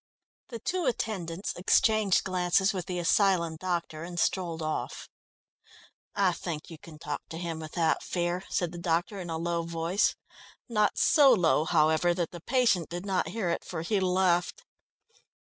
[0.49, 5.07] The two attendants exchanged glances with the asylum doctor and strolled off.
[6.15, 9.61] "I think you can talk to him without fear," said the doctor in a low
[9.61, 10.15] voice,
[10.67, 14.63] not so low, however, that the patient did not hear it, for he laughed.